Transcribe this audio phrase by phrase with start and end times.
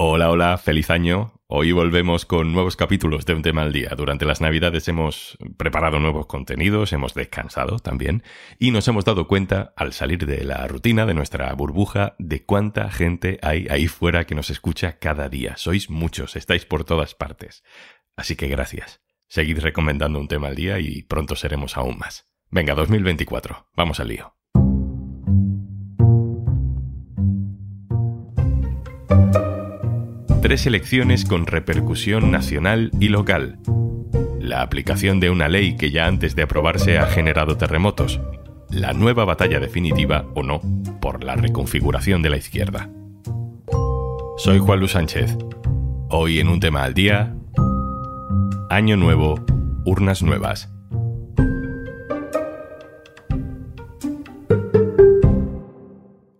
[0.00, 1.32] Hola, hola, feliz año.
[1.48, 3.94] Hoy volvemos con nuevos capítulos de Un tema al día.
[3.96, 8.22] Durante las Navidades hemos preparado nuevos contenidos, hemos descansado también
[8.60, 12.92] y nos hemos dado cuenta, al salir de la rutina de nuestra burbuja, de cuánta
[12.92, 15.56] gente hay ahí fuera que nos escucha cada día.
[15.56, 17.64] Sois muchos, estáis por todas partes.
[18.14, 19.00] Así que gracias.
[19.26, 22.30] Seguid recomendando Un tema al día y pronto seremos aún más.
[22.50, 24.37] Venga, 2024, vamos al lío.
[30.48, 33.58] Tres elecciones con repercusión nacional y local.
[34.40, 38.18] La aplicación de una ley que ya antes de aprobarse ha generado terremotos.
[38.70, 40.62] La nueva batalla definitiva, o no,
[41.02, 42.88] por la reconfiguración de la izquierda.
[44.38, 45.36] Soy Juan Luis Sánchez.
[46.08, 47.36] Hoy en un tema al día,
[48.70, 49.44] Año Nuevo,
[49.84, 50.72] Urnas Nuevas.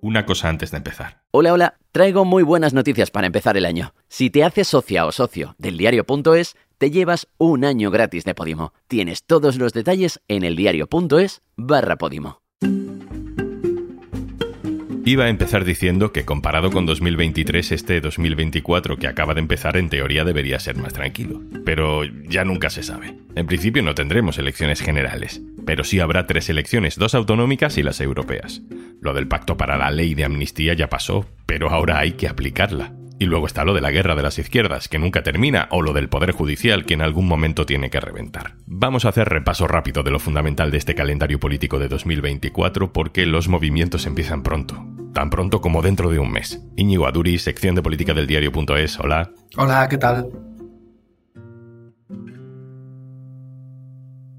[0.08, 1.22] Una cosa antes de empezar.
[1.30, 3.94] Hola, hola, traigo muy buenas noticias para empezar el año.
[4.08, 8.72] Si te haces socia o socio del diario.es, te llevas un año gratis de Podimo.
[8.88, 12.47] Tienes todos los detalles en eldiario.es barra Podimo.
[15.08, 19.88] Iba a empezar diciendo que comparado con 2023, este 2024 que acaba de empezar en
[19.88, 21.40] teoría debería ser más tranquilo.
[21.64, 23.16] Pero ya nunca se sabe.
[23.34, 28.02] En principio no tendremos elecciones generales, pero sí habrá tres elecciones, dos autonómicas y las
[28.02, 28.60] europeas.
[29.00, 32.92] Lo del pacto para la ley de amnistía ya pasó, pero ahora hay que aplicarla.
[33.18, 35.94] Y luego está lo de la guerra de las izquierdas, que nunca termina, o lo
[35.94, 38.56] del Poder Judicial, que en algún momento tiene que reventar.
[38.66, 43.24] Vamos a hacer repaso rápido de lo fundamental de este calendario político de 2024 porque
[43.24, 44.97] los movimientos empiezan pronto.
[45.18, 46.64] Tan pronto como dentro de un mes.
[46.76, 49.00] Íñigo Aduri, sección de política del diario.es.
[49.00, 49.32] Hola.
[49.56, 50.28] Hola, ¿qué tal?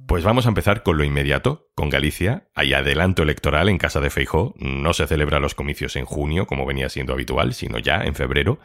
[0.08, 2.48] Pues vamos a empezar con lo inmediato, con Galicia.
[2.56, 4.56] Hay adelanto electoral en casa de Feijó.
[4.58, 8.60] No se celebran los comicios en junio, como venía siendo habitual, sino ya en febrero.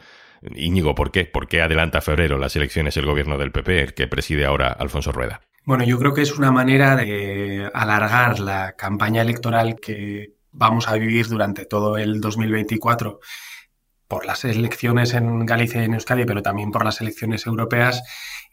[0.55, 1.25] Íñigo, ¿por qué?
[1.25, 5.11] ¿Por qué adelanta febrero las elecciones el gobierno del PP, el que preside ahora Alfonso
[5.11, 5.41] Rueda?
[5.65, 10.93] Bueno, yo creo que es una manera de alargar la campaña electoral que vamos a
[10.93, 13.19] vivir durante todo el 2024
[14.07, 18.03] por las elecciones en Galicia y en Euskadi, pero también por las elecciones europeas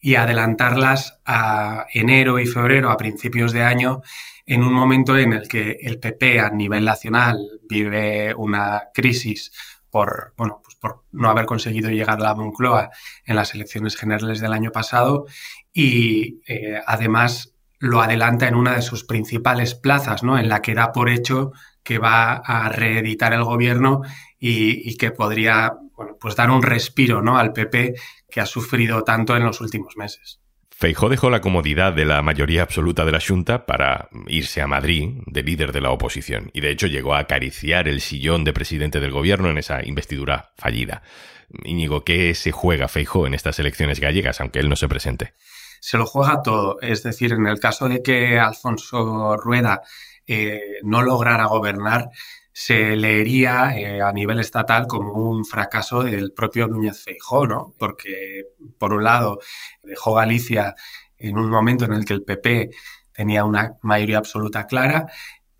[0.00, 4.02] y adelantarlas a enero y febrero, a principios de año,
[4.46, 9.52] en un momento en el que el PP a nivel nacional vive una crisis
[9.90, 12.90] por, bueno, pues por no haber conseguido llegar a la Moncloa
[13.24, 15.26] en las elecciones generales del año pasado
[15.72, 20.38] y eh, además lo adelanta en una de sus principales plazas, ¿no?
[20.38, 24.02] en la que da por hecho que va a reeditar el gobierno
[24.38, 27.38] y, que podría bueno, pues dar un respiro ¿no?
[27.38, 27.94] al PP
[28.30, 30.40] que ha sufrido tanto en los últimos meses.
[30.70, 35.10] Feijó dejó la comodidad de la mayoría absoluta de la Junta para irse a Madrid
[35.26, 38.98] de líder de la oposición y de hecho llegó a acariciar el sillón de presidente
[38.98, 41.02] del gobierno en esa investidura fallida.
[41.62, 45.34] Íñigo, ¿qué se juega Feijó en estas elecciones gallegas, aunque él no se presente?
[45.80, 49.82] Se lo juega todo, es decir, en el caso de que Alfonso Rueda
[50.26, 52.10] eh, no lograra gobernar,
[52.52, 57.74] se leería eh, a nivel estatal como un fracaso del propio Núñez Feijó, ¿no?
[57.78, 58.44] Porque,
[58.78, 59.40] por un lado,
[59.82, 60.74] dejó Galicia
[61.16, 62.70] en un momento en el que el PP
[63.12, 65.06] tenía una mayoría absoluta clara,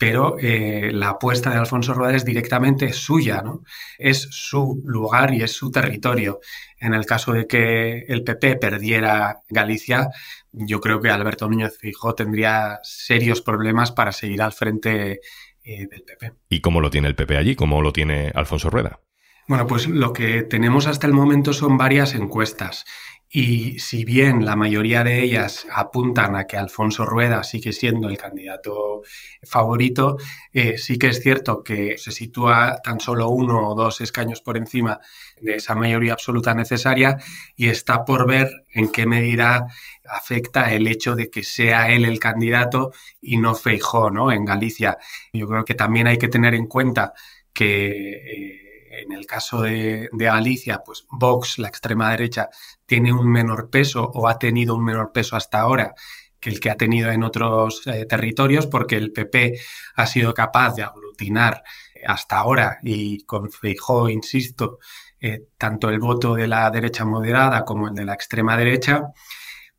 [0.03, 3.63] pero eh, la apuesta de Alfonso Rueda es directamente suya, ¿no?
[3.99, 6.41] Es su lugar y es su territorio.
[6.77, 10.09] En el caso de que el PP perdiera Galicia,
[10.51, 15.21] yo creo que Alberto Núñez Fijó tendría serios problemas para seguir al frente
[15.63, 16.33] eh, del PP.
[16.49, 17.55] ¿Y cómo lo tiene el PP allí?
[17.55, 18.99] ¿Cómo lo tiene Alfonso Rueda?
[19.47, 22.85] Bueno, pues lo que tenemos hasta el momento son varias encuestas.
[23.35, 28.19] Y si bien la mayoría de ellas apuntan a que Alfonso Rueda sigue siendo el
[28.19, 29.01] candidato
[29.43, 30.19] favorito,
[30.53, 34.59] eh, sí que es cierto que se sitúa tan solo uno o dos escaños por
[34.59, 35.01] encima
[35.41, 37.17] de esa mayoría absoluta necesaria
[37.57, 39.67] y está por ver en qué medida
[40.05, 44.31] afecta el hecho de que sea él el candidato y no Feijó, ¿no?
[44.31, 44.99] En Galicia.
[45.33, 47.15] Yo creo que también hay que tener en cuenta
[47.55, 48.62] que eh,
[48.93, 52.49] en el caso de, Galicia, pues Vox, la extrema derecha,
[52.87, 55.95] tiene un menor peso o ha tenido un menor peso hasta ahora
[56.39, 59.61] que el que ha tenido en otros eh, territorios, porque el PP
[59.95, 61.63] ha sido capaz de aglutinar
[62.05, 64.79] hasta ahora y con Feijó, insisto,
[65.21, 69.13] eh, tanto el voto de la derecha moderada como el de la extrema derecha.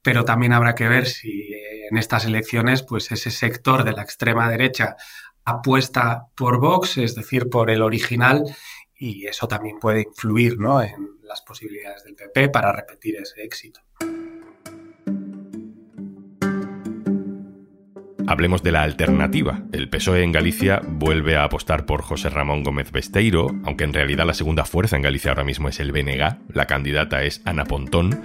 [0.01, 4.03] Pero también habrá que ver si eh, en estas elecciones pues ese sector de la
[4.03, 4.95] extrema derecha
[5.45, 8.43] apuesta por Vox, es decir, por el original,
[9.03, 10.81] y eso también puede influir ¿no?
[10.81, 13.81] en las posibilidades del PP para repetir ese éxito.
[18.25, 19.61] Hablemos de la alternativa.
[19.73, 24.25] El PSOE en Galicia vuelve a apostar por José Ramón Gómez Besteiro, aunque en realidad
[24.25, 28.23] la segunda fuerza en Galicia ahora mismo es el BNG, la candidata es Ana Pontón,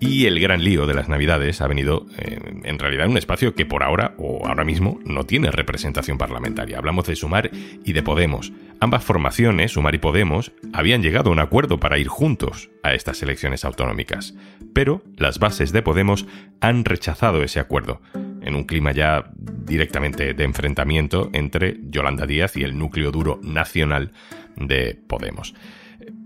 [0.00, 3.54] y el gran lío de las Navidades ha venido eh, en realidad en un espacio
[3.54, 6.78] que por ahora o ahora mismo no tiene representación parlamentaria.
[6.78, 7.50] Hablamos de Sumar
[7.84, 8.50] y de Podemos.
[8.80, 13.22] Ambas formaciones, Sumar y Podemos, habían llegado a un acuerdo para ir juntos a estas
[13.22, 14.34] elecciones autonómicas.
[14.72, 16.26] Pero las bases de Podemos
[16.62, 22.62] han rechazado ese acuerdo, en un clima ya directamente de enfrentamiento entre Yolanda Díaz y
[22.62, 24.12] el núcleo duro nacional
[24.56, 25.54] de Podemos.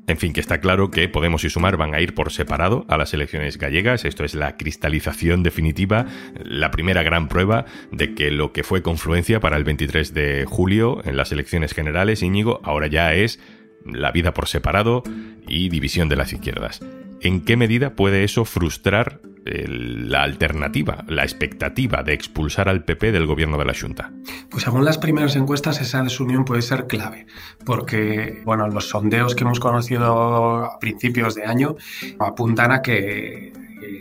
[0.06, 2.98] En fin, que está claro que Podemos y Sumar van a ir por separado a
[2.98, 4.04] las elecciones gallegas.
[4.04, 6.06] Esto es la cristalización definitiva,
[6.44, 11.00] la primera gran prueba de que lo que fue confluencia para el 23 de julio
[11.04, 13.40] en las elecciones generales, Íñigo, ahora ya es
[13.86, 15.02] la vida por separado
[15.48, 16.80] y división de las izquierdas.
[17.22, 23.26] ¿En qué medida puede eso frustrar la alternativa, la expectativa de expulsar al PP del
[23.26, 24.10] gobierno de la Junta?
[24.50, 27.26] Pues según las primeras encuestas, esa desunión puede ser clave,
[27.64, 31.76] porque bueno, los sondeos que hemos conocido a principios de año
[32.18, 33.52] apuntan a que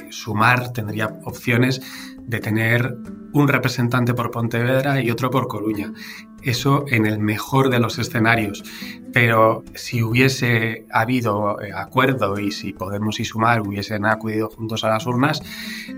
[0.10, 1.82] Sumar tendría opciones
[2.20, 2.96] de tener
[3.34, 5.92] un representante por Pontevedra y otro por Coruña.
[6.44, 8.64] Eso en el mejor de los escenarios.
[9.14, 14.90] Pero si hubiese habido eh, acuerdo y si Podemos y Sumar hubiesen acudido juntos a
[14.90, 15.42] las urnas,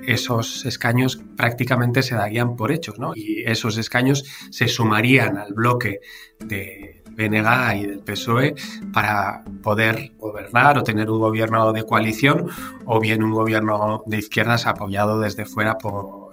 [0.06, 3.14] esos escaños prácticamente se darían por hechos, ¿no?
[3.16, 6.02] Y esos escaños se sumarían al bloque
[6.40, 8.56] de BNG y del PSOE
[8.94, 12.50] para poder gobernar o tener un gobierno de coalición
[12.86, 16.25] o bien un gobierno de izquierdas apoyado desde fuera por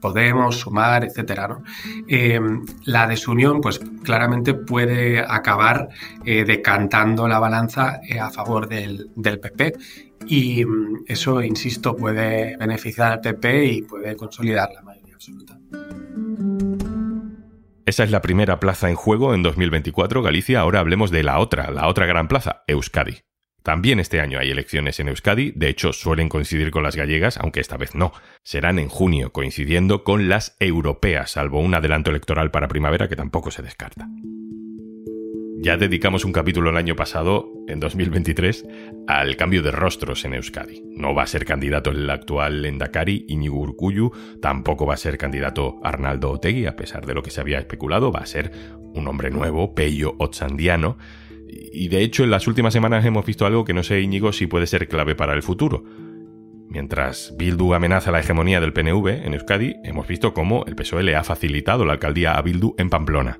[0.00, 1.58] Podemos, Sumar, etcétera.
[2.06, 2.40] Eh,
[2.84, 5.88] la desunión, pues claramente puede acabar
[6.24, 9.74] eh, decantando la balanza eh, a favor del, del, PP
[10.26, 15.58] y mm, eso, insisto, puede beneficiar al PP y puede consolidar la mayoría absoluta.
[17.86, 20.60] Esa es la primera plaza en juego en 2024, Galicia.
[20.60, 23.27] Ahora hablemos de la otra, la otra gran plaza, Euskadi.
[23.62, 27.60] También este año hay elecciones en Euskadi, de hecho suelen coincidir con las gallegas, aunque
[27.60, 28.12] esta vez no.
[28.42, 33.50] Serán en junio, coincidiendo con las europeas, salvo un adelanto electoral para primavera que tampoco
[33.50, 34.08] se descarta.
[35.60, 38.64] Ya dedicamos un capítulo el año pasado, en 2023,
[39.08, 40.84] al cambio de rostros en Euskadi.
[40.94, 45.80] No va a ser candidato el actual Endakari, Iñigo Urkullu, tampoco va a ser candidato
[45.82, 48.52] Arnaldo Otegui, a pesar de lo que se había especulado, va a ser
[48.94, 50.96] un hombre nuevo, Pello Otsandiano,
[51.48, 54.46] y de hecho, en las últimas semanas hemos visto algo que no sé, Íñigo, si
[54.46, 55.84] puede ser clave para el futuro.
[56.68, 61.16] Mientras Bildu amenaza la hegemonía del PNV en Euskadi, hemos visto cómo el PSOE le
[61.16, 63.38] ha facilitado la alcaldía a Bildu en Pamplona.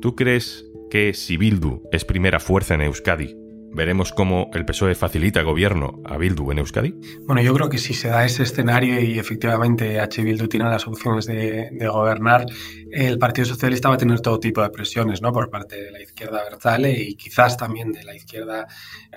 [0.00, 3.36] ¿Tú crees que si Bildu es primera fuerza en Euskadi,
[3.74, 6.94] veremos cómo el PSOE facilita gobierno a Bildu en Euskadi?
[7.26, 10.22] Bueno, yo creo que si se da ese escenario y efectivamente H.
[10.22, 12.46] Bildu tiene las opciones de, gobernar,
[12.90, 15.32] el Partido Socialista va a tener todo tipo de presiones, ¿no?
[15.32, 18.66] Por parte de la izquierda Berzale y quizás también de la izquierda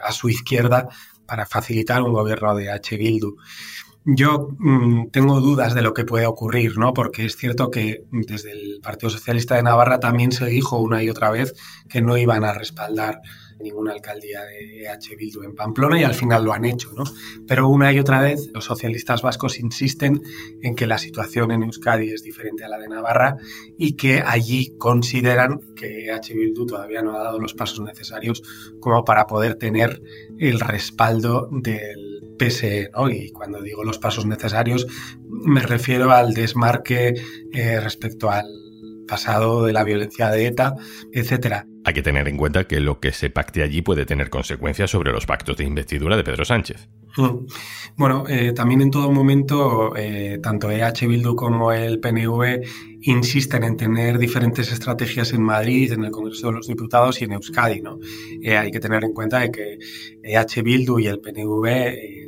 [0.02, 0.88] a su izquierda
[1.26, 2.98] para facilitar un gobierno de H.
[2.98, 3.38] Bildu.
[4.10, 6.94] Yo mm, tengo dudas de lo que puede ocurrir, ¿no?
[6.94, 11.10] Porque es cierto que desde el Partido Socialista de Navarra también se dijo una y
[11.10, 11.54] otra vez
[11.90, 13.20] que no iban a respaldar
[13.60, 17.04] ninguna alcaldía de EH Bildu en Pamplona y al final lo han hecho, ¿no?
[17.50, 20.22] Pero una y otra vez los socialistas vascos insisten
[20.62, 23.36] en que la situación en Euskadi es diferente a la de Navarra
[23.78, 28.42] y que allí consideran que EH Bildu todavía no ha dado los pasos necesarios
[28.80, 30.02] como para poder tener
[30.40, 32.07] el respaldo del
[32.38, 33.10] PSE, ¿no?
[33.10, 34.88] Y cuando digo los pasos necesarios
[35.30, 37.14] me refiero al desmarque
[37.54, 38.46] eh, respecto al
[39.08, 40.76] pasado de la violencia de ETA,
[41.14, 41.66] etcétera.
[41.86, 45.14] Hay que tener en cuenta que lo que se pacte allí puede tener consecuencias sobre
[45.14, 46.90] los pactos de investidura de Pedro Sánchez.
[47.16, 47.46] Mm.
[47.96, 52.62] Bueno, eh, también en todo momento, eh, tanto EH Bildu como el PNV
[53.04, 57.32] insisten en tener diferentes estrategias en Madrid, en el Congreso de los Diputados y en
[57.32, 57.82] Euskadi.
[57.82, 58.00] ¿no?
[58.44, 59.80] Eh, hay que tener en cuenta de que
[60.24, 62.27] EH Bildu y el PNV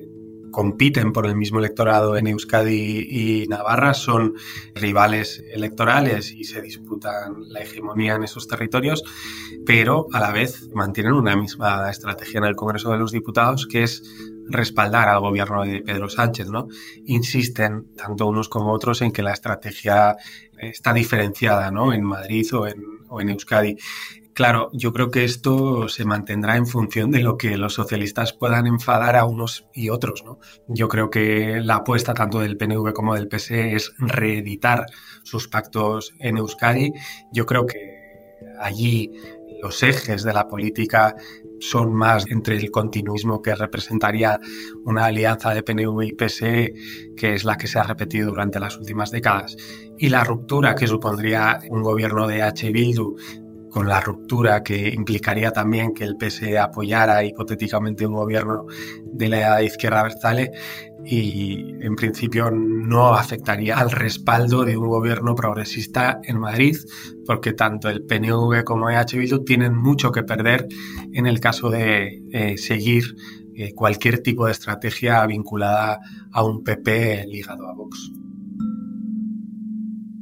[0.51, 4.35] compiten por el mismo electorado en Euskadi y Navarra, son
[4.75, 9.03] rivales electorales y se disputan la hegemonía en esos territorios,
[9.65, 13.83] pero a la vez mantienen una misma estrategia en el Congreso de los Diputados, que
[13.83, 14.03] es
[14.49, 16.67] respaldar al gobierno de Pedro Sánchez, ¿no?
[17.05, 20.17] Insisten tanto unos como otros en que la estrategia
[20.57, 21.93] está diferenciada, ¿no?
[21.93, 23.77] En Madrid o en, o en Euskadi.
[24.39, 28.67] Claro, yo creo que esto se mantendrá en función de lo que los socialistas puedan
[28.67, 30.23] enfadar a unos y otros.
[30.23, 30.39] ¿no?
[30.69, 34.85] Yo creo que la apuesta tanto del PNV como del PSE es reeditar
[35.23, 36.93] sus pactos en Euskadi.
[37.33, 37.77] Yo creo que
[38.61, 39.11] allí
[39.61, 41.17] los ejes de la política
[41.59, 44.39] son más entre el continuismo que representaría
[44.85, 46.73] una alianza de PNV y PSE,
[47.17, 49.57] que es la que se ha repetido durante las últimas décadas,
[49.97, 52.71] y la ruptura que supondría un gobierno de H.
[52.71, 53.17] Bildu
[53.69, 58.65] con la ruptura que implicaría también que el PSE apoyara hipotéticamente un gobierno
[59.05, 60.51] de la izquierda Bertale
[61.05, 66.77] y en principio no afectaría al respaldo de un gobierno progresista en Madrid,
[67.25, 70.67] porque tanto el PNV como EH Bildu tienen mucho que perder
[71.13, 73.15] en el caso de eh, seguir
[73.55, 75.99] eh, cualquier tipo de estrategia vinculada
[76.31, 78.11] a un PP ligado a Vox.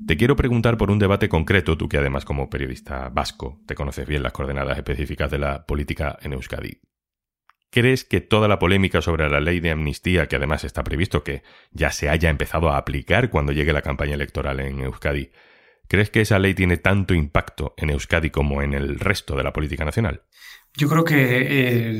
[0.07, 4.07] Te quiero preguntar por un debate concreto, tú que además como periodista vasco te conoces
[4.07, 6.79] bien las coordenadas específicas de la política en Euskadi.
[7.69, 11.43] ¿Crees que toda la polémica sobre la ley de amnistía, que además está previsto que
[11.71, 15.29] ya se haya empezado a aplicar cuando llegue la campaña electoral en Euskadi,
[15.89, 19.51] ¿crees que esa ley tiene tanto impacto en Euskadi como en el resto de la
[19.51, 20.23] política nacional?
[20.73, 21.99] Yo creo que eh,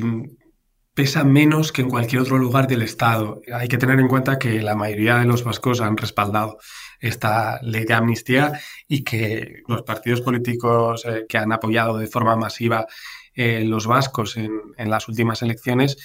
[0.98, 3.40] pesa menos que en cualquier otro lugar del Estado.
[3.54, 6.58] Hay que tener en cuenta que la mayoría de los vascos han respaldado
[7.00, 12.36] esta ley de amnistía y que los partidos políticos eh, que han apoyado de forma
[12.36, 12.88] masiva
[13.36, 15.98] eh, los vascos en, en, las últimas elecciones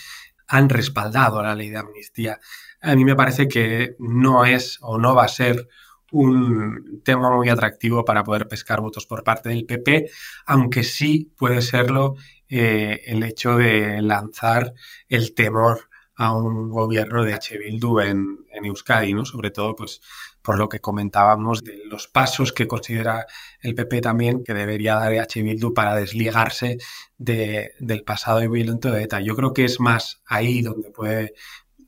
[0.47, 2.39] han respaldado la ley de amnistía.
[2.83, 5.69] A mí me parece que no es o no va a ser
[6.11, 10.11] un tema muy atractivo para poder pescar votos por parte del PP,
[10.45, 12.17] aunque sí puede serlo
[12.55, 14.75] eh, el hecho de lanzar
[15.09, 17.57] el temor a un gobierno de H.
[17.57, 19.25] Bildu en, en Euskadi, ¿no?
[19.25, 20.03] Sobre todo, pues,
[20.43, 23.27] por lo que comentábamos de los pasos que considera
[23.63, 25.43] el PP también que debería dar H.
[25.43, 26.77] Bildu para desligarse
[27.17, 29.23] de, del pasado violento de ETA.
[29.23, 31.33] Yo creo que es más ahí donde puede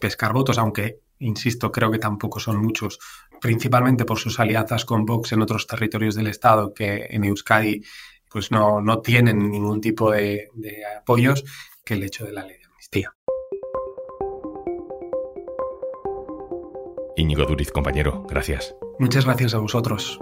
[0.00, 2.99] pescar votos, aunque, insisto, creo que tampoco son muchos,
[3.38, 7.83] principalmente por sus alianzas con Vox en otros territorios del Estado que en Euskadi
[8.35, 11.45] pues no, no tienen ningún tipo de, de apoyos
[11.85, 13.14] que el hecho de la ley de amnistía.
[17.17, 18.75] Íñigo Duriz, compañero, gracias.
[18.99, 20.19] Muchas gracias a vosotros.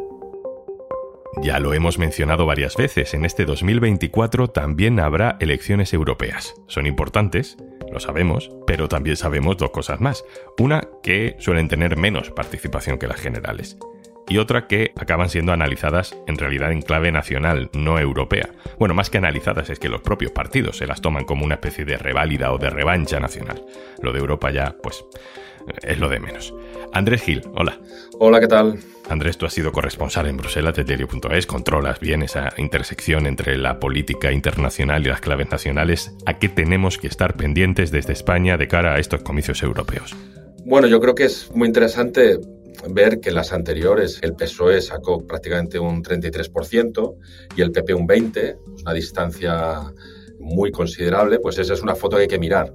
[1.40, 6.54] Ya lo hemos mencionado varias veces, en este 2024 también habrá elecciones europeas.
[6.66, 7.57] Son importantes,
[7.90, 10.23] lo sabemos, pero también sabemos dos cosas más.
[10.59, 13.78] Una, que suelen tener menos participación que las generales.
[14.29, 18.50] Y otra que acaban siendo analizadas en realidad en clave nacional, no europea.
[18.79, 21.85] Bueno, más que analizadas es que los propios partidos se las toman como una especie
[21.85, 23.64] de reválida o de revancha nacional.
[24.00, 25.05] Lo de Europa ya, pues,
[25.83, 26.55] es lo de menos.
[26.93, 27.79] Andrés Gil, hola.
[28.19, 28.79] Hola, ¿qué tal?
[29.09, 33.81] Andrés, tú has sido corresponsal en Bruselas de Diario.es, controlas bien esa intersección entre la
[33.81, 36.14] política internacional y las claves nacionales.
[36.25, 40.14] ¿A qué tenemos que estar pendientes desde España de cara a estos comicios europeos?
[40.64, 42.38] Bueno, yo creo que es muy interesante
[42.88, 47.17] ver que las anteriores el PSOE sacó prácticamente un 33%
[47.57, 49.81] y el PP un 20%, una distancia
[50.38, 52.75] muy considerable, pues esa es una foto que hay que mirar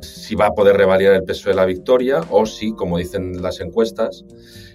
[0.00, 3.60] si va a poder revalidar el peso de la victoria o si, como dicen las
[3.60, 4.24] encuestas,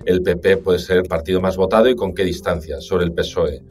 [0.06, 3.62] el PP puede ser el partido más votado y con qué distancia sobre el PSOE.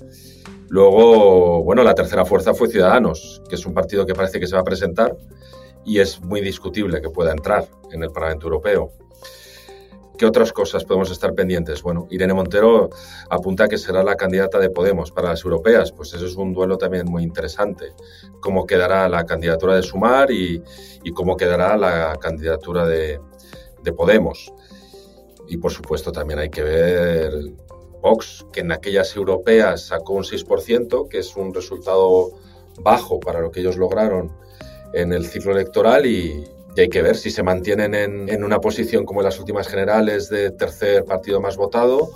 [0.69, 4.55] Luego, bueno, la tercera fuerza fue Ciudadanos, que es un partido que parece que se
[4.55, 5.17] va a presentar
[5.85, 8.93] y es muy discutible que pueda entrar en el Parlamento Europeo.
[10.21, 11.83] ¿Qué otras cosas podemos estar pendientes?
[11.83, 12.91] Bueno, Irene Montero
[13.31, 16.77] apunta que será la candidata de Podemos para las europeas, pues eso es un duelo
[16.77, 17.95] también muy interesante.
[18.39, 20.63] Cómo quedará la candidatura de Sumar y,
[21.15, 23.19] cómo quedará la candidatura de,
[23.83, 24.53] de Podemos.
[25.49, 27.33] Y por supuesto también hay que ver
[28.03, 32.33] Vox, que en aquellas europeas sacó un 6%, que es un resultado
[32.83, 34.31] bajo para lo que ellos lograron
[34.93, 36.45] en el ciclo electoral y,
[36.77, 40.29] y hay que ver si se mantienen en, una posición como en las últimas generales
[40.29, 42.11] de tercer partido más votado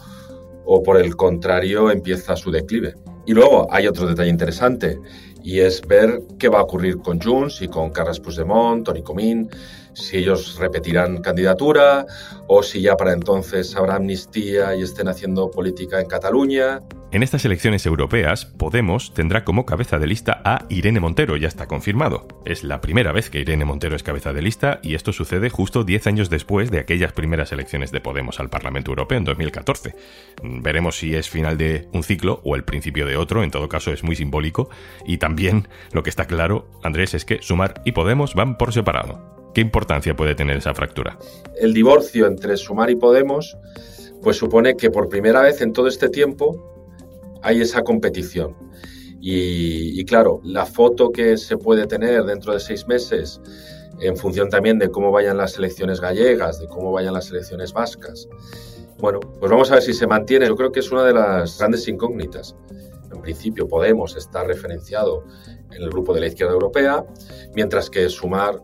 [0.65, 2.95] o por el contrario empieza su declive.
[3.27, 4.99] Y luego hay otro detalle interesante
[5.43, 9.51] y es ver qué va a ocurrir con Junts y con Carles Puigdemont, Toni Comín,
[9.95, 12.07] si ellos repetirán candidatura
[12.47, 16.81] o si ya para entonces habrá amnistía y estén haciendo política en Cataluña.
[17.15, 21.69] En estas elecciones europeas, Podemos tendrá como cabeza de lista a Irene Montero, ya está
[21.69, 22.27] confirmado.
[22.45, 25.85] Es la primera vez que Irene Montero es cabeza de lista y esto sucede justo
[25.85, 29.95] 10 años después de aquellas primeras elecciones de Podemos al Parlamento Europeo en 2014.
[30.43, 33.93] Veremos si es final de un ciclo o el principio de otro, en todo caso
[33.93, 34.69] es muy simbólico
[35.07, 39.44] y también lo que está claro, Andrés, es que Sumar y Podemos van por separado.
[39.55, 41.17] ¿Qué importancia puede tener esa fractura?
[41.57, 43.57] El divorcio entre Sumar y Podemos
[44.25, 46.75] pues supone que por primera vez en todo este tiempo
[47.43, 48.57] hay esa competición.
[49.21, 53.41] Y, claro, la foto que se puede tener dentro de seis meses,
[54.01, 58.29] en función también de cómo vayan las elecciones gallegas, de cómo vayan las elecciones vascas,
[58.99, 60.47] bueno, pues vamos a ver si se mantiene.
[60.47, 62.55] Yo creo que es una de las grandes incógnitas.
[63.23, 65.25] principio Podemos está referenciado
[65.71, 67.05] en el grupo de la izquierda europea,
[67.55, 68.61] mientras que Sumar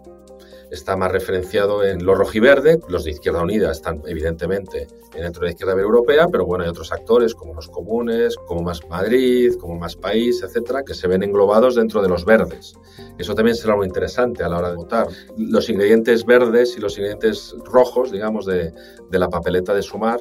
[0.71, 2.81] está más referenciado en lo rojiverde.
[2.89, 6.93] Los de Izquierda Unida están evidentemente dentro de la izquierda europea, pero bueno, hay otros
[6.93, 11.75] actores como los comunes, como Más Madrid, como Más País, etcétera, que se ven englobados
[11.75, 12.75] dentro de los verdes.
[13.19, 15.09] Eso también será algo interesante a la hora de votar.
[15.37, 18.73] Los ingredientes verdes y los ingredientes rojos, digamos, de,
[19.11, 20.21] de la papeleta de Sumar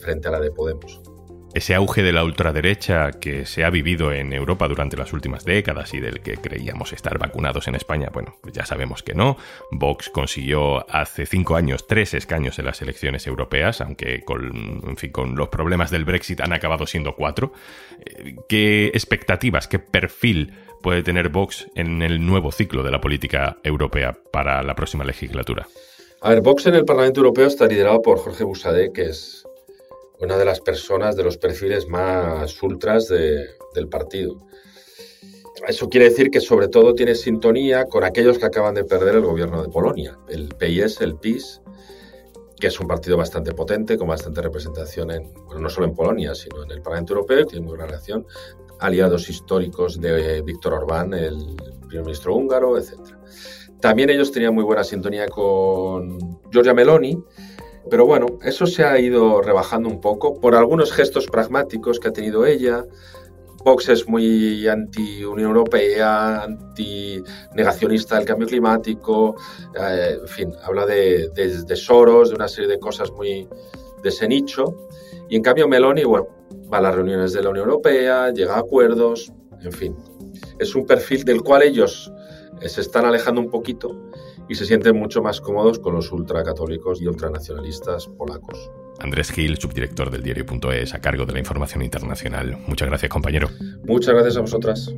[0.00, 1.00] frente a la de Podemos
[1.54, 5.94] ese auge de la ultraderecha que se ha vivido en Europa durante las últimas décadas
[5.94, 9.36] y del que creíamos estar vacunados en España, bueno, pues ya sabemos que no.
[9.70, 15.10] Vox consiguió hace cinco años tres escaños en las elecciones europeas, aunque con, en fin,
[15.10, 17.52] con los problemas del Brexit han acabado siendo cuatro.
[18.04, 20.52] Eh, ¿Qué expectativas, qué perfil
[20.82, 25.66] puede tener Vox en el nuevo ciclo de la política europea para la próxima legislatura?
[26.20, 29.47] A ver, Vox en el Parlamento Europeo está liderado por Jorge Busadé, que es
[30.20, 34.46] una de las personas de los perfiles más ultras del partido.
[35.66, 39.22] Eso quiere decir que sobre todo tiene sintonía con aquellos que acaban de perder el
[39.22, 41.60] gobierno de Polonia, el PIS, el PIS,
[42.58, 46.62] que es un partido bastante potente, con bastante representación en, no solo en Polonia, sino
[46.62, 48.26] en el Parlamento Europeo, tiene muy relación,
[48.80, 51.56] aliados históricos de Víctor Orbán, el
[51.88, 52.94] primer ministro húngaro, etc.
[53.80, 57.22] También ellos tenían muy buena sintonía con Giorgia Meloni,
[57.90, 62.12] pero bueno, eso se ha ido rebajando un poco por algunos gestos pragmáticos que ha
[62.12, 62.84] tenido ella.
[63.64, 69.36] Vox es muy anti-Unión Europea, anti-negacionista del cambio climático,
[69.78, 73.48] eh, en fin, habla de, de, Soros, de una serie de cosas muy
[74.02, 74.88] de ese nicho.
[75.28, 76.28] Y en cambio Meloni, bueno,
[76.72, 79.96] va a las reuniones de la Unión Europea, llega a acuerdos, en fin.
[80.58, 82.12] Es un perfil del cual ellos
[82.60, 84.10] eh, se están alejando un poquito
[84.48, 88.70] y se sienten mucho más cómodos con los ultracatólicos y ultranacionalistas polacos.
[89.00, 92.58] Andrés Gil, subdirector del diario.es, a cargo de la información internacional.
[92.66, 93.48] Muchas gracias, compañero.
[93.84, 94.94] Muchas gracias a vosotras.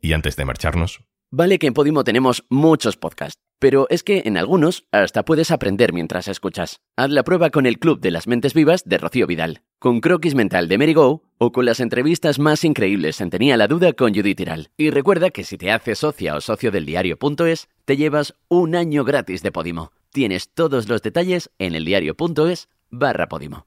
[0.00, 1.00] Y antes de marcharnos.
[1.30, 5.92] Vale que en Podimo tenemos muchos podcasts, pero es que en algunos hasta puedes aprender
[5.92, 6.80] mientras escuchas.
[6.96, 10.34] Haz la prueba con el Club de las Mentes Vivas de Rocío Vidal, con Croquis
[10.34, 14.36] Mental de Merigo o con las entrevistas más increíbles en Tenía la Duda con Judith
[14.36, 14.70] Tiral.
[14.76, 19.04] Y recuerda que si te haces socia o socio del diario.es, te llevas un año
[19.04, 19.92] gratis de Podimo.
[20.12, 23.66] Tienes todos los detalles en eldiario.es barra Podimo.